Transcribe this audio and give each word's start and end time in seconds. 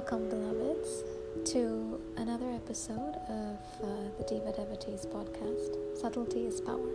Welcome, 0.00 0.30
beloveds, 0.30 1.04
to 1.52 2.00
another 2.16 2.50
episode 2.52 3.16
of 3.28 3.58
uh, 3.82 3.86
the 4.16 4.24
Diva 4.26 4.50
Devotees 4.50 5.04
podcast 5.04 5.76
Subtlety 6.00 6.46
is 6.46 6.58
Power. 6.62 6.88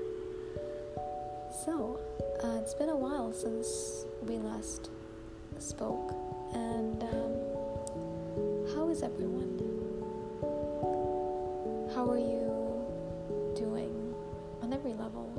So, 1.64 2.00
uh, 2.44 2.58
it's 2.64 2.74
been 2.74 2.90
a 2.90 2.96
while 2.96 3.32
since 3.32 4.06
we 4.24 4.38
last 4.38 4.90
spoke, 5.60 6.16
and 6.56 7.04
um, 7.04 8.74
how 8.74 8.90
is 8.90 9.04
everyone? 9.04 9.54
How 11.94 12.10
are 12.10 12.18
you 12.18 13.54
doing 13.56 14.16
on 14.64 14.74
every 14.74 14.94
level? 14.94 15.30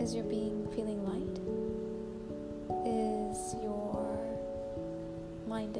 Is 0.00 0.16
your 0.16 0.24
being 0.24 0.66
feeling 0.74 1.04
light? 1.06 1.45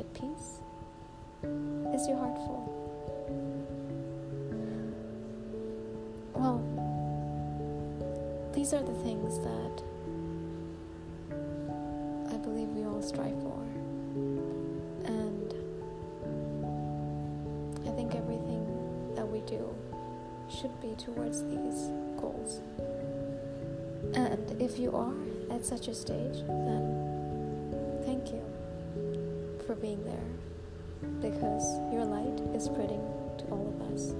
At 0.06 0.14
peace? 0.14 0.60
Is 1.94 2.08
your 2.08 2.16
heart 2.18 2.36
full? 2.36 2.72
Well, 6.34 6.60
these 8.52 8.72
are 8.72 8.82
the 8.82 8.94
things 9.02 9.38
that 9.40 9.82
I 12.32 12.36
believe 12.38 12.68
we 12.68 12.84
all 12.84 13.02
strive 13.02 13.40
for. 13.42 13.62
And 15.04 15.54
I 17.86 17.90
think 17.90 18.14
everything 18.14 19.14
that 19.14 19.26
we 19.26 19.40
do 19.40 19.74
should 20.48 20.80
be 20.80 20.94
towards 20.96 21.42
these 21.42 21.90
goals. 22.20 22.60
And 24.14 24.60
if 24.60 24.78
you 24.78 24.94
are 24.94 25.14
at 25.54 25.64
such 25.64 25.88
a 25.88 25.94
stage, 25.94 26.44
then 26.46 28.02
thank 28.04 28.30
you 28.30 28.42
for 29.66 29.74
being 29.74 30.02
there 30.04 30.36
because 31.20 31.78
your 31.92 32.04
light 32.04 32.40
is 32.54 32.64
spreading 32.64 33.02
to 33.38 33.44
all 33.50 33.74
of 33.74 33.92
us. 33.92 34.10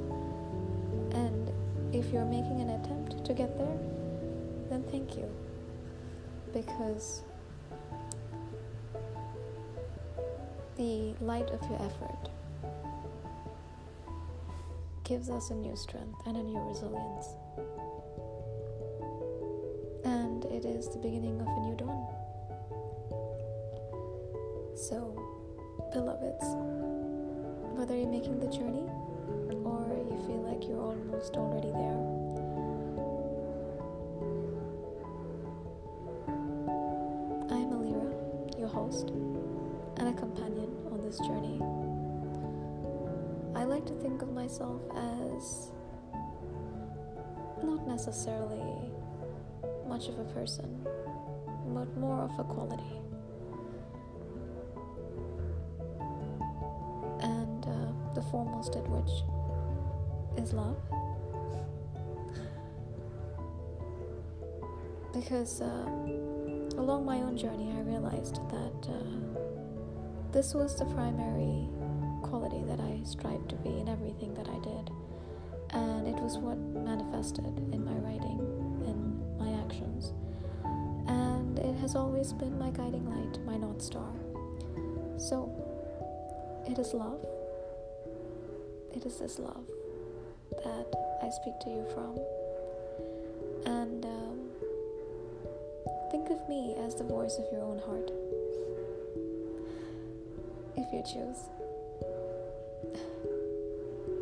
And 1.14 1.52
if 1.94 2.12
you're 2.12 2.24
making 2.24 2.60
an 2.60 2.70
attempt 2.70 3.24
to 3.24 3.32
get 3.32 3.56
there, 3.56 3.78
then 4.68 4.82
thank 4.90 5.16
you 5.16 5.30
because 6.52 7.22
the 10.76 11.14
light 11.20 11.48
of 11.50 11.62
your 11.70 11.80
effort 11.82 12.30
gives 15.04 15.30
us 15.30 15.50
a 15.50 15.54
new 15.54 15.76
strength 15.76 16.20
and 16.26 16.36
a 16.36 16.42
new 16.42 16.58
resilience. 16.58 17.26
And 20.04 20.44
it 20.46 20.64
is 20.64 20.88
the 20.88 20.98
beginning 20.98 21.40
of 21.40 21.46
a 21.46 21.60
new 21.60 21.76
dawn. 21.76 22.06
So, 24.74 25.35
beloveds, 25.92 26.44
whether 27.76 27.96
you're 27.96 28.08
making 28.08 28.38
the 28.40 28.46
journey 28.46 28.88
or 29.64 29.86
you 30.08 30.16
feel 30.26 30.42
like 30.42 30.66
you're 30.68 30.80
almost 30.80 31.36
already 31.36 31.70
there, 31.72 31.98
I'm 37.50 37.70
Alira, 37.70 38.58
your 38.58 38.68
host 38.68 39.10
and 39.96 40.08
a 40.08 40.12
companion 40.12 40.70
on 40.90 41.02
this 41.04 41.18
journey. 41.18 41.60
I 43.54 43.64
like 43.64 43.86
to 43.86 43.94
think 43.94 44.22
of 44.22 44.32
myself 44.32 44.82
as 44.94 45.70
not 47.62 47.86
necessarily 47.86 48.92
much 49.86 50.08
of 50.08 50.18
a 50.18 50.24
person, 50.24 50.84
but 51.68 51.96
more 51.96 52.20
of 52.20 52.38
a 52.38 52.44
quality. 52.44 53.05
At 58.56 58.88
which 58.88 59.22
is 60.42 60.54
love. 60.54 60.76
Because 65.12 65.60
uh, 65.60 65.84
along 66.80 67.04
my 67.04 67.18
own 67.18 67.36
journey, 67.36 67.70
I 67.76 67.80
realized 67.82 68.36
that 68.48 68.88
uh, 68.88 70.32
this 70.32 70.54
was 70.54 70.78
the 70.78 70.86
primary 70.86 71.68
quality 72.22 72.62
that 72.64 72.80
I 72.80 73.00
strived 73.04 73.50
to 73.50 73.56
be 73.56 73.78
in 73.78 73.88
everything 73.88 74.32
that 74.34 74.48
I 74.48 74.58
did. 74.60 74.90
And 75.70 76.08
it 76.08 76.16
was 76.22 76.38
what 76.38 76.56
manifested 76.56 77.44
in 77.72 77.84
my 77.84 77.94
writing, 78.00 78.40
in 78.88 79.20
my 79.38 79.52
actions. 79.64 80.12
And 81.06 81.58
it 81.58 81.76
has 81.80 81.94
always 81.94 82.32
been 82.32 82.58
my 82.58 82.70
guiding 82.70 83.04
light, 83.04 83.38
my 83.44 83.56
North 83.56 83.82
Star. 83.82 84.12
So, 85.18 85.52
it 86.66 86.78
is 86.78 86.94
love. 86.94 87.35
It 88.96 89.04
is 89.04 89.18
this 89.18 89.38
love 89.38 89.66
that 90.64 90.86
I 91.22 91.28
speak 91.28 91.60
to 91.60 91.68
you 91.68 91.84
from. 91.92 92.18
And 93.66 94.06
um, 94.06 94.48
think 96.10 96.30
of 96.30 96.48
me 96.48 96.74
as 96.78 96.94
the 96.94 97.04
voice 97.04 97.36
of 97.38 97.44
your 97.52 97.60
own 97.60 97.78
heart. 97.80 98.10
If 100.78 100.90
you 100.94 101.02
choose. 101.02 101.50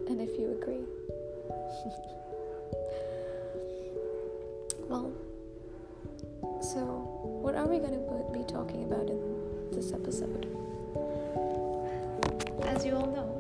And 0.07 0.21
if 0.21 0.39
you 0.39 0.51
agree. 0.61 0.85
well, 4.89 5.11
so 6.61 6.85
what 7.41 7.55
are 7.55 7.67
we 7.67 7.79
going 7.79 7.95
to 7.95 8.01
be 8.33 8.45
talking 8.53 8.85
about 8.85 9.09
in 9.09 9.71
this 9.73 9.93
episode? 9.93 10.47
As 12.65 12.85
you 12.85 12.97
all 12.97 13.07
know, 13.07 13.34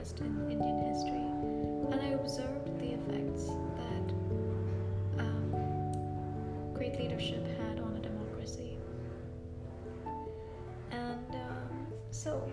interest 0.00 0.20
in 0.20 0.50
Indian 0.50 0.78
history, 0.94 1.26
and 1.90 2.00
I 2.00 2.08
observed 2.14 2.66
the 2.80 2.94
effects 2.94 3.48
that 3.76 4.14
um, 5.18 6.72
great 6.72 6.98
leadership 6.98 7.46
had 7.58 7.78
on 7.80 7.94
a 7.96 8.00
democracy. 8.00 8.78
And 10.90 11.34
um, 11.34 11.86
so, 12.10 12.50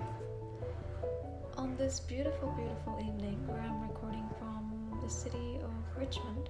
on 1.56 1.78
this 1.78 2.02
beautiful, 2.02 2.52
beautiful 2.58 2.98
evening 3.00 3.40
where 3.48 3.62
I'm 3.62 3.82
recording 3.82 4.28
from 4.38 5.00
the 5.02 5.10
city 5.10 5.60
of 5.64 5.72
Richmond, 5.98 6.50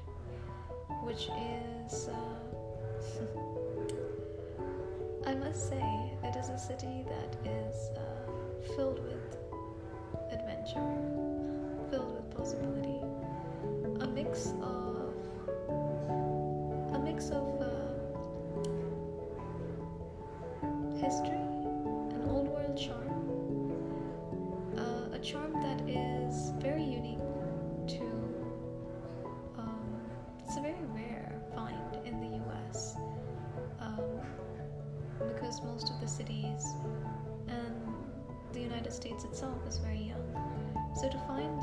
which 1.03 1.29
is, 1.85 2.09
uh, 2.09 2.37
I 5.29 5.35
must 5.35 5.69
say, 5.69 6.11
it 6.23 6.35
is 6.35 6.49
a 6.49 6.57
city 6.57 7.05
that 7.07 7.37
is 7.45 7.91
uh, 7.95 8.73
filled 8.75 9.03
with 9.03 9.46
adventure, 10.39 10.79
filled 11.89 12.13
with 12.15 12.29
possibility, 12.35 12.99
a 14.01 14.07
mix 14.07 14.53
of 14.61 15.13
a 16.93 16.99
mix 16.99 17.29
of 17.29 17.61
uh, 17.61 17.67
history, 20.97 21.45
an 22.15 22.23
old 22.29 22.47
world 22.49 22.77
charm, 22.77 23.71
uh, 24.77 25.15
a 25.15 25.19
charm 25.19 25.53
that 25.53 25.81
is 25.87 26.51
very 26.59 26.83
unique 26.83 27.19
to. 27.87 28.03
Um, 29.57 30.01
it's 30.43 30.57
a 30.57 30.61
very 30.61 30.83
rare 30.93 31.41
find 31.55 31.97
in 32.05 32.19
the 32.19 32.37
U.S. 32.37 32.95
Um, 33.79 34.21
because 35.19 35.63
most 35.63 35.89
of 35.89 35.99
the 35.99 36.07
cities 36.07 36.63
and 37.47 37.75
the 38.53 38.59
United 38.59 38.93
States 38.93 39.23
itself 39.23 39.57
is 39.67 39.77
very 39.77 39.86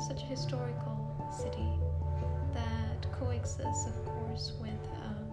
such 0.07 0.21
a 0.21 0.25
historical 0.25 0.95
city 1.35 1.67
that 2.53 3.11
coexists, 3.11 3.87
of 3.87 4.05
course, 4.05 4.53
with 4.61 4.69
um, 5.03 5.25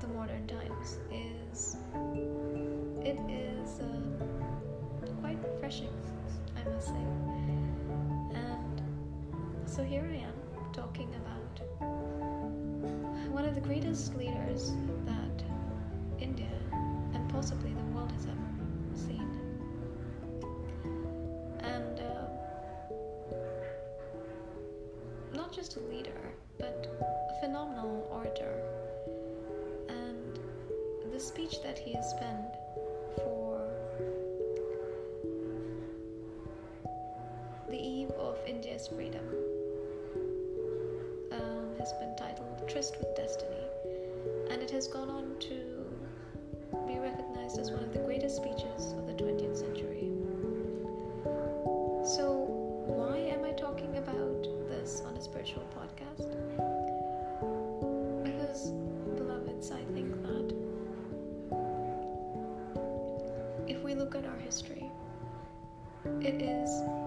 the 0.00 0.08
modern 0.08 0.46
times 0.46 0.98
is 1.10 1.76
it 3.02 3.18
is 3.30 3.80
uh, 3.80 5.06
quite 5.22 5.38
refreshing, 5.42 5.88
I 6.54 6.68
must 6.68 6.88
say. 6.88 7.06
And 8.34 8.82
so 9.64 9.82
here 9.82 10.06
I 10.06 10.16
am 10.16 10.34
talking 10.74 11.08
about 11.14 11.80
one 13.32 13.46
of 13.46 13.54
the 13.54 13.60
greatest 13.62 14.14
leaders 14.16 14.72
that 15.06 15.44
India 16.20 16.52
and 17.14 17.26
possibly 17.30 17.72
the 17.72 17.96
world 17.96 18.12
has 18.12 18.26
ever 18.26 18.49
just 25.70 25.86
a 25.86 25.94
leader, 25.94 26.32
but 26.58 26.88
a 27.00 27.40
phenomenal 27.40 28.08
orator. 28.10 28.60
And 29.88 30.38
the 31.12 31.20
speech 31.20 31.62
that 31.62 31.78
he 31.78 31.92
has 31.92 32.12
penned 32.18 32.54
for 33.16 33.68
the 37.68 37.76
eve 37.78 38.10
of 38.10 38.36
India's 38.48 38.88
freedom 38.88 39.24
um, 41.30 41.78
has 41.78 41.92
been 42.00 42.16
titled 42.16 42.68
Tryst 42.68 42.96
with 42.98 43.14
Destiny, 43.14 43.64
and 44.50 44.62
it 44.62 44.70
has 44.72 44.88
gone 44.88 45.08
on 45.08 45.36
to 45.38 45.86
be 46.88 46.98
recognized 46.98 47.60
as 47.60 47.70
one 47.70 47.84
of 47.84 47.92
the 47.92 48.00
greatest 48.00 48.36
speeches 48.36 48.92
of 48.98 49.06
the 49.06 49.14
20th 49.14 49.58
century. 49.58 50.09
It 66.30 66.42
is 66.42 66.99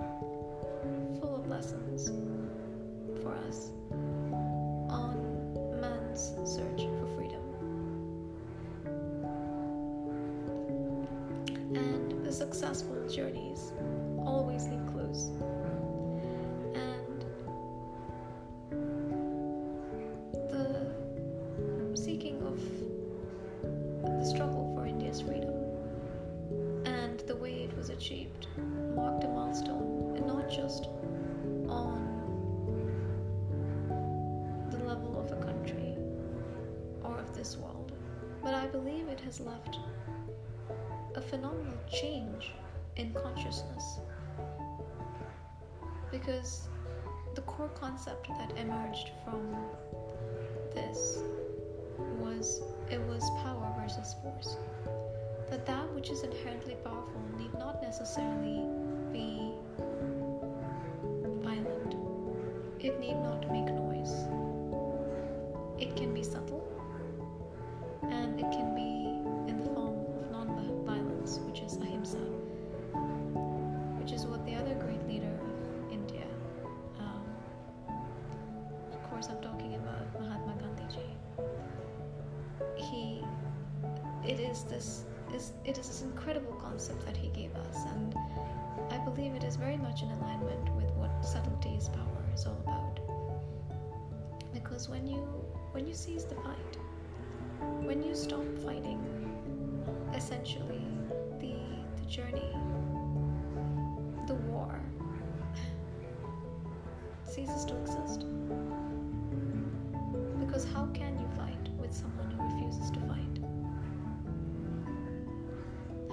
has 39.33 39.45
left 39.47 39.79
a 41.15 41.21
phenomenal 41.21 41.77
change 41.91 42.51
in 42.97 43.11
consciousness. 43.13 43.99
Because 46.11 46.67
the 47.33 47.41
core 47.41 47.69
concept 47.69 48.27
that 48.27 48.55
emerged 48.57 49.09
from 49.25 49.55
this 50.75 51.23
was 52.19 52.61
it 52.91 52.99
was 53.01 53.23
power 53.43 53.73
versus 53.81 54.15
force. 54.21 54.57
That 55.49 55.65
that 55.65 55.91
which 55.93 56.11
is 56.11 56.21
inherently 56.21 56.75
powerful 56.83 57.21
need 57.37 57.53
not 57.55 57.81
necessarily 57.81 58.67
be 59.11 59.53
violent. 61.41 61.95
It 62.79 62.99
need 62.99 63.15
not 63.15 63.51
make 63.51 63.65
noise. 63.65 63.82
Course, 79.23 79.35
I'm 79.35 79.41
talking 79.41 79.75
about 79.75 80.19
Mahatma 80.19 80.53
Gandhi. 80.59 81.15
He, 82.75 83.23
it 84.27 84.39
is 84.39 84.63
this 84.63 85.03
is 85.33 85.53
it 85.65 85.77
is 85.77 85.87
this 85.87 86.01
incredible 86.01 86.53
concept 86.53 87.05
that 87.05 87.15
he 87.15 87.29
gave 87.29 87.55
us, 87.55 87.77
and 87.95 88.15
I 88.91 88.97
believe 89.05 89.33
it 89.33 89.43
is 89.43 89.55
very 89.55 89.77
much 89.77 90.01
in 90.01 90.09
alignment 90.11 90.75
with 90.75 90.91
what 90.91 91.11
subtlety 91.25 91.69
is 91.69 91.89
power 91.89 92.23
is 92.33 92.45
all 92.45 92.59
about. 92.63 92.99
Because 94.53 94.89
when 94.89 95.07
you 95.07 95.21
when 95.71 95.87
you 95.87 95.93
cease 95.93 96.23
the 96.23 96.35
fight, 96.35 96.77
when 97.81 98.03
you 98.03 98.15
stop 98.15 98.45
fighting, 98.65 98.99
essentially 100.13 100.83
the 101.39 101.55
the 101.97 102.05
journey, 102.09 102.51
the 104.27 104.35
war 104.51 104.79
ceases 107.23 107.65
to 107.65 107.75
exist. 107.81 108.25
Because 110.53 110.71
how 110.71 110.85
can 110.93 111.17
you 111.19 111.27
fight 111.35 111.67
with 111.79 111.91
someone 111.91 112.29
who 112.29 112.43
refuses 112.43 112.91
to 112.91 112.99
fight? 113.07 113.39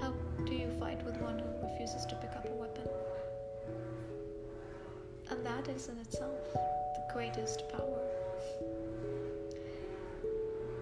How 0.01 0.15
do 0.47 0.55
you 0.55 0.71
fight 0.81 1.05
with 1.05 1.19
one 1.19 1.39
who 1.39 1.69
refuses 1.69 2.07
to 2.07 2.15
pick 2.15 2.31
up 2.31 2.47
a 2.49 2.55
weapon? 2.55 2.89
And 5.29 5.45
that 5.45 5.69
is 5.69 5.91
in 5.91 5.99
itself 5.99 6.55
the 6.55 7.13
greatest 7.13 7.69
power. 7.69 8.01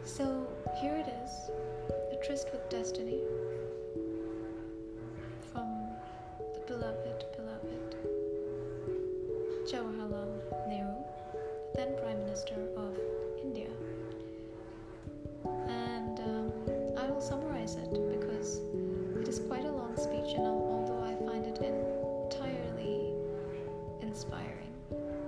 So 0.05 0.47
here 0.81 0.95
it 0.95 1.09
is 1.25 1.51
a 2.13 2.25
tryst 2.25 2.53
with 2.53 2.71
destiny 2.71 3.19
from 5.51 5.89
the 6.55 6.61
beloved, 6.69 7.25
beloved 7.37 7.97
Jawaharlal 9.67 10.69
Nehru, 10.69 10.95
then 11.75 11.97
Prime 12.01 12.21
Minister 12.21 12.55
of 12.77 13.18
summarize 17.69 17.93
it 17.93 18.20
because 18.20 18.61
it 19.21 19.28
is 19.28 19.40
quite 19.40 19.64
a 19.64 19.71
long 19.71 19.97
speech, 19.97 20.35
and 20.37 20.47
although 20.47 21.02
I 21.02 21.14
find 21.26 21.45
it 21.45 21.59
entirely 21.59 23.12
inspiring, 24.00 24.73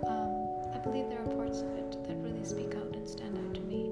um, 0.07 0.73
I 0.75 0.79
believe 0.79 1.09
there 1.09 1.21
are 1.21 1.37
parts 1.37 1.61
of 1.61 1.69
it 1.76 1.93
that 2.07 2.17
really 2.19 2.45
speak 2.45 2.75
out 2.76 2.95
and 2.95 3.09
stand 3.09 3.37
out 3.37 3.55
to 3.55 3.61
me. 3.61 3.91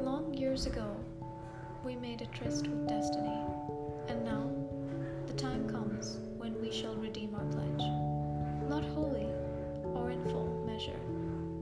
Long 0.00 0.32
years 0.32 0.66
ago, 0.66 0.96
we 1.84 1.96
made 1.96 2.22
a 2.22 2.26
tryst 2.26 2.66
with 2.66 2.88
destiny, 2.88 3.40
and 4.08 4.24
now 4.24 4.50
the 5.26 5.34
time 5.34 5.68
comes 5.68 6.18
when 6.36 6.58
we 6.60 6.72
shall 6.72 6.94
redeem 6.96 7.34
our 7.34 7.44
pledge. 7.46 7.86
Not 8.68 8.84
wholly 8.94 9.26
or 9.94 10.10
in 10.10 10.22
full 10.24 10.64
measure, 10.66 11.00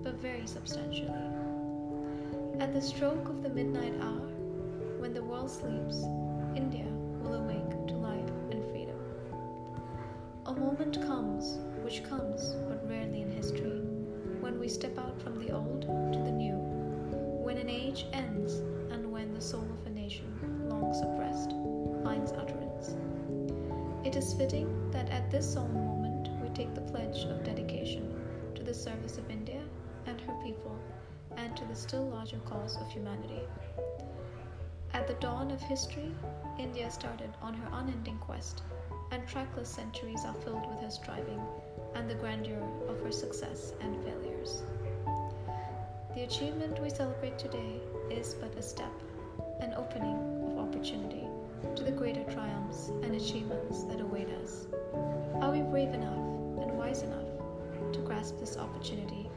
but 0.03 0.15
very 0.15 0.47
substantially. 0.47 1.11
At 2.61 2.73
the 2.73 2.81
stroke 2.81 3.29
of 3.29 3.44
midnight 3.55 3.95
hour, 4.03 4.27
when 4.99 5.15
the 5.15 5.23
world 5.23 5.49
sleeps, 5.49 6.03
India 6.57 6.87
will 7.23 7.35
awake 7.35 7.87
to 7.87 7.95
life 7.95 8.29
and 8.51 8.65
freedom. 8.73 8.99
A 10.47 10.53
moment 10.53 11.01
comes, 11.07 11.61
which 11.85 12.03
comes 12.03 12.57
but 12.69 12.85
rarely 12.91 13.23
in 13.23 13.31
history, 13.31 13.81
when 14.41 14.59
we 14.59 14.69
step 14.69 14.99
out 14.99 15.23
from 15.23 15.39
the 15.39 15.53
old 15.53 15.83
to 15.83 16.19
the 16.25 16.33
new, 16.33 16.57
when 17.45 17.57
an 17.57 17.71
age 17.71 18.07
ends 18.13 18.55
and 18.91 19.13
when 19.13 19.33
the 19.33 19.41
soul 19.41 19.63
of 19.63 19.87
a 19.87 19.91
nation, 19.91 20.27
long 20.69 20.93
suppressed, 20.93 21.53
finds 22.03 22.33
utterance. 22.33 22.97
It 24.05 24.17
is 24.17 24.35
fitting 24.35 24.91
that 24.91 25.09
at 25.11 25.31
this 25.31 25.53
solemn 25.53 25.75
moment 25.75 26.29
we 26.43 26.49
take 26.49 26.75
the 26.75 26.81
pledge 26.81 27.25
of 27.27 27.45
dedication 27.45 28.21
to 28.57 28.65
the 28.65 28.75
service 28.75 29.17
of 29.17 29.31
India 29.31 29.63
and 30.07 30.21
her 30.23 30.35
people 30.43 30.77
and 31.37 31.57
to 31.57 31.65
the 31.65 31.75
still 31.75 32.09
larger 32.09 32.39
cause 32.47 32.77
of 32.77 32.91
humanity. 32.91 33.43
At 34.93 35.09
the 35.09 35.15
dawn 35.15 35.51
of 35.51 35.61
history, 35.61 36.15
India 36.59 36.91
started 36.91 37.31
on 37.43 37.55
her 37.55 37.69
unending 37.73 38.19
quest, 38.19 38.63
and 39.11 39.27
trackless 39.27 39.69
centuries 39.69 40.25
are 40.25 40.35
filled 40.35 40.69
with 40.69 40.81
her 40.81 40.91
striving 40.91 41.41
and 41.95 42.09
the 42.09 42.15
grandeur 42.15 42.63
of 42.89 43.01
her 43.01 43.13
success 43.13 43.73
and 43.81 44.03
failures. 44.05 44.63
The 46.15 46.23
achievement 46.23 46.81
we 46.81 46.91
celebrate 46.91 47.39
today 47.39 47.81
is 48.09 48.35
but 48.35 48.57
a 48.57 48.63
step, 48.63 48.93
an 49.61 49.75
opening 49.77 50.17
of 50.47 50.59
opportunity 50.59 51.27
to 51.75 51.83
the 51.83 51.91
greater 51.91 52.23
triumphs 52.25 52.89
and 53.03 53.17
achievements 53.17 53.83
that 53.85 54.01
await 54.01 54.29
us. 54.29 54.67
Are 55.41 55.51
we 55.51 55.63
brave 55.63 55.93
enough 55.93 56.15
and 56.63 56.79
wise 56.79 57.03
enough 57.03 57.27
to 57.93 57.99
grasp 58.01 58.39
this 58.39 58.57
opportunity 58.57 59.29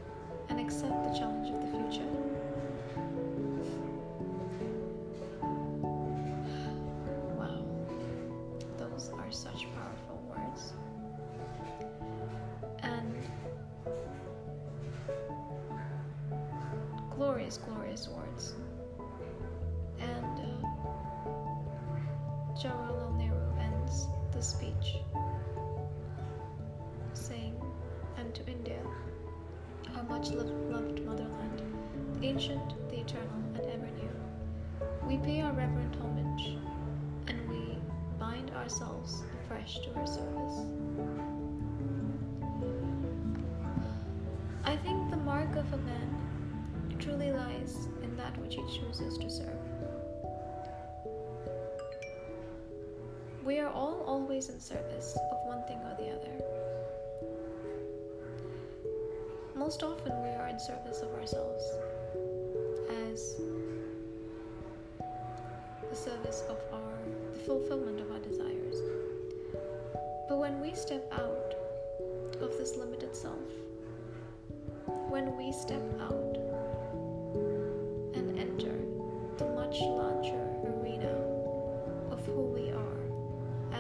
and 0.49 0.59
accept 0.59 1.03
the 1.03 1.17
challenge 1.17 1.49
glorious, 17.37 17.57
glorious 17.57 18.09
words. 18.09 18.55
And 19.99 20.39
uh, 20.39 21.29
Jawaharlal 22.57 23.15
Nehru 23.15 23.59
ends 23.59 24.07
the 24.31 24.41
speech 24.41 24.95
saying, 27.13 27.53
And 28.17 28.33
to 28.33 28.47
India, 28.47 28.79
our 29.95 30.03
much 30.05 30.29
loved 30.31 30.51
motherland, 31.05 31.61
the 32.15 32.25
ancient, 32.27 32.73
the 32.89 33.01
eternal, 33.01 33.43
and 33.53 33.65
ever 33.67 33.89
new, 34.01 34.09
we 35.07 35.19
pay 35.19 35.41
our 35.41 35.53
reverent 35.53 35.95
homage 35.97 36.57
and 37.27 37.47
we 37.49 37.77
bind 38.19 38.49
ourselves 38.55 39.21
afresh 39.43 39.77
to 39.81 39.89
her 39.91 40.07
service. 40.07 40.65
I 44.63 44.75
think 44.77 45.11
the 45.11 45.17
mark 45.17 45.55
of 45.55 45.71
a 45.71 45.77
man 45.77 46.26
truly 47.07 47.31
lies 47.31 47.87
in 48.03 48.17
that 48.17 48.37
which 48.39 48.55
he 48.55 48.61
chooses 48.63 49.17
to 49.17 49.29
serve. 49.29 49.47
We 53.45 53.59
are 53.59 53.69
all 53.69 54.03
always 54.05 54.49
in 54.49 54.59
service 54.59 55.17
of 55.31 55.37
one 55.45 55.63
thing 55.67 55.77
or 55.77 55.95
the 55.97 56.09
other. 56.09 56.43
Most 59.55 59.83
often, 59.83 60.21
we 60.21 60.29
are 60.31 60.49
in 60.49 60.59
service 60.59 60.99
of 60.99 61.13
ourselves 61.13 61.63
as 63.05 63.39
the 65.89 65.95
service 65.95 66.43
of 66.49 66.57
our 66.73 66.97
the 67.31 67.39
fulfillment 67.39 68.01
of 68.01 68.11
our 68.11 68.19
desires. 68.19 68.81
But 70.27 70.39
when 70.39 70.59
we 70.59 70.73
step 70.73 71.09
out 71.13 71.53
of 72.41 72.57
this 72.57 72.75
limited 72.75 73.15
self, 73.15 73.39
when 75.07 75.37
we 75.37 75.53
step 75.53 75.81
out 76.01 76.46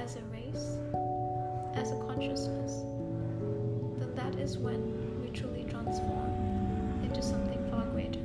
as 0.07 0.15
a 0.15 0.21
race, 0.31 0.77
as 1.75 1.91
a 1.91 1.95
consciousness, 2.07 2.83
then 3.99 4.15
that 4.15 4.39
is 4.39 4.57
when 4.57 5.21
we 5.21 5.29
truly 5.31 5.65
transform 5.65 6.31
into 7.03 7.21
something 7.21 7.61
far 7.69 7.83
greater 7.87 8.21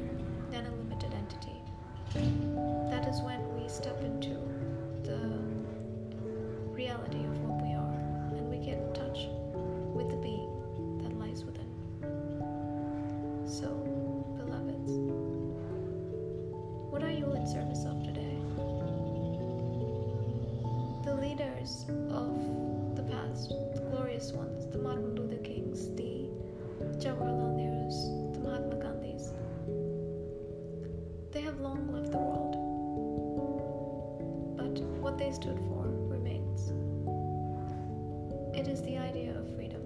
leaders 21.62 21.86
of 22.10 22.96
the 22.96 23.02
past, 23.04 23.50
the 23.74 23.80
glorious 23.90 24.32
ones, 24.32 24.66
the 24.72 24.78
Martin 24.78 25.14
Luther 25.14 25.42
Kings, 25.44 25.94
the 25.94 26.28
Jawaharlal 26.98 27.54
Nehrus, 27.56 28.32
the 28.32 28.40
Mahatma 28.40 28.76
Gandhis, 28.76 29.32
they 31.30 31.40
have 31.40 31.60
long 31.60 31.92
left 31.92 32.10
the 32.10 32.18
world. 32.18 32.56
But 34.56 34.82
what 35.00 35.18
they 35.18 35.30
stood 35.30 35.58
for 35.68 35.86
remains. 35.86 36.72
It 38.56 38.66
is 38.66 38.82
the 38.82 38.98
idea 38.98 39.38
of 39.38 39.54
freedom 39.54 39.82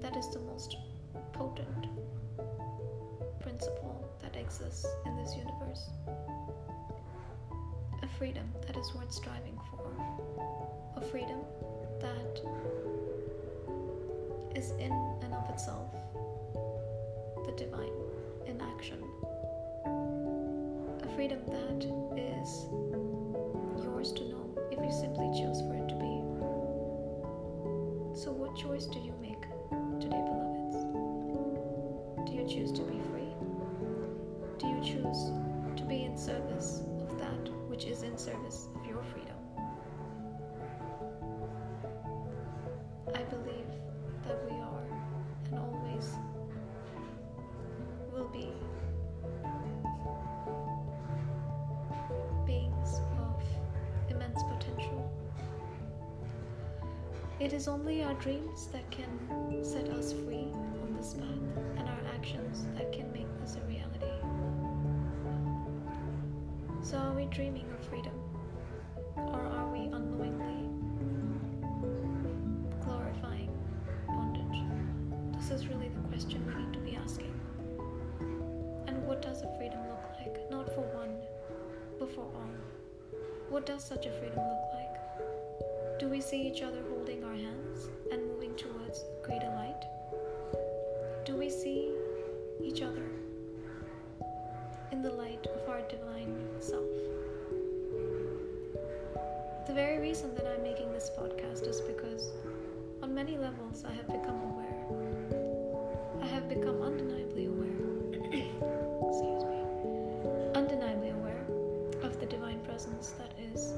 that 0.00 0.16
is 0.16 0.28
the 0.32 0.40
most 0.40 0.76
potent 1.32 1.86
principle 3.40 4.08
that 4.22 4.36
exists 4.36 4.86
in 5.06 5.16
this 5.16 5.34
universe. 5.36 5.90
A 8.02 8.08
freedom 8.18 8.48
that 8.66 8.76
is 8.76 8.94
worth 8.94 9.12
striving. 9.12 9.33
A 10.96 11.00
freedom 11.00 11.40
that 12.00 12.40
is 14.54 14.70
in 14.72 14.92
and 15.22 15.34
of 15.34 15.50
itself 15.50 15.90
the 17.46 17.52
divine 17.52 17.92
in 18.46 18.60
action. 18.60 18.98
A 21.02 21.14
freedom 21.14 21.40
that 21.46 21.84
is 22.16 22.66
yours 23.84 24.12
to 24.12 24.24
know 24.28 24.48
if 24.70 24.78
you 24.78 24.92
simply 24.92 25.30
choose 25.38 25.60
for 25.60 25.74
it 25.74 25.88
to 25.88 25.94
be. 25.96 26.14
So, 28.16 28.30
what 28.32 28.56
choice 28.56 28.86
do 28.86 28.98
you 29.00 29.12
make 29.20 29.42
today, 30.00 30.22
beloveds? 30.22 30.76
Do 32.26 32.32
you 32.32 32.46
choose 32.48 32.72
to 32.72 32.82
be 32.82 32.93
It 57.44 57.52
is 57.52 57.68
only 57.68 58.02
our 58.02 58.14
dreams 58.14 58.68
that 58.72 58.90
can 58.90 59.62
set 59.62 59.90
us 59.90 60.14
free 60.14 60.48
on 60.82 60.94
this 60.96 61.12
path, 61.12 61.76
and 61.76 61.86
our 61.86 62.00
actions 62.14 62.64
that 62.74 62.90
can 62.90 63.12
make 63.12 63.26
this 63.38 63.56
a 63.56 63.60
reality. 63.68 64.06
So, 66.80 66.96
are 66.96 67.12
we 67.12 67.26
dreaming 67.26 67.66
of 67.70 67.86
freedom? 67.86 68.14
Or 69.16 69.42
are 69.42 69.70
we 69.70 69.80
unknowingly 69.80 70.70
glorifying 72.82 73.50
bondage? 74.08 74.62
This 75.38 75.50
is 75.50 75.68
really 75.68 75.88
the 75.88 76.08
question 76.08 76.46
we 76.46 76.54
need 76.64 76.72
to 76.72 76.78
be 76.78 76.96
asking. 76.96 77.38
And 78.86 79.06
what 79.06 79.20
does 79.20 79.42
a 79.42 79.54
freedom 79.58 79.80
look 79.90 80.02
like? 80.18 80.50
Not 80.50 80.74
for 80.74 80.80
one, 80.96 81.14
but 81.98 82.08
for 82.14 82.22
all. 82.22 82.48
What 83.50 83.66
does 83.66 83.84
such 83.84 84.06
a 84.06 84.12
freedom 84.12 84.38
look 84.38 84.64
like? 84.72 84.84
Do 85.98 86.08
we 86.08 86.20
see 86.20 86.42
each 86.48 86.62
other 86.62 86.82
holding 86.88 87.23
The 99.66 99.72
very 99.72 99.98
reason 99.98 100.34
that 100.34 100.46
I'm 100.46 100.62
making 100.62 100.92
this 100.92 101.10
podcast 101.18 101.66
is 101.66 101.80
because, 101.80 102.32
on 103.02 103.14
many 103.14 103.38
levels, 103.38 103.84
I 103.88 103.92
have 103.92 104.06
become 104.06 104.40
aware. 104.52 106.20
I 106.22 106.26
have 106.26 106.48
become 106.48 106.82
undeniably 106.82 107.46
aware. 107.46 107.64
Excuse 109.08 109.44
me. 109.44 109.60
Undeniably 110.54 111.10
aware 111.10 111.44
of 112.02 112.20
the 112.20 112.26
divine 112.26 112.60
presence 112.60 113.14
that 113.18 113.32
is 113.52 113.72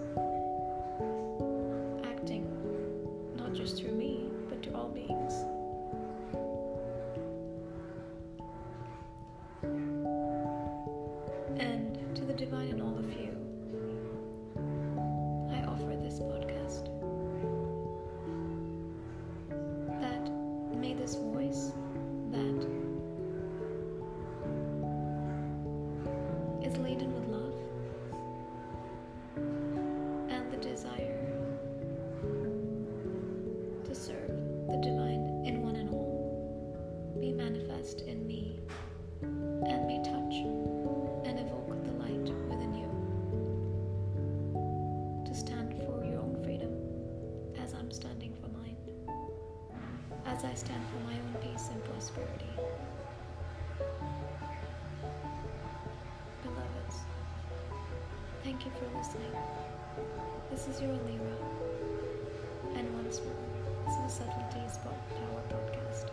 acting 2.04 2.46
not 3.36 3.54
just 3.54 3.76
through 3.76 3.92
me, 3.92 4.28
but 4.48 4.62
to 4.64 4.74
all 4.74 4.88
beings. 4.88 5.25
As 50.36 50.44
I 50.44 50.52
stand 50.52 50.84
for 50.92 50.98
my 51.08 51.14
own 51.14 51.34
peace 51.40 51.70
and 51.72 51.82
prosperity. 51.84 52.50
Beloveds, 56.42 56.96
thank 58.44 58.66
you 58.66 58.70
for 58.72 58.98
listening. 58.98 59.32
This 60.50 60.68
is 60.68 60.82
your 60.82 60.90
Alira, 60.90 61.36
and 62.74 62.92
once 62.96 63.22
more, 63.22 63.34
this 63.86 63.94
is 63.96 64.20
a 64.20 64.24
Subtlety 64.24 64.60
is 64.66 64.76
Power 64.76 65.42
Podcast. 65.48 66.10